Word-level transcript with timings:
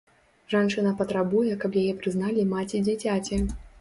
Жанчына 0.53 0.93
патрабуе, 1.01 1.53
каб 1.65 1.77
яе 1.81 1.93
прызналі 2.01 2.49
маці 2.55 2.83
дзіцяці. 2.89 3.41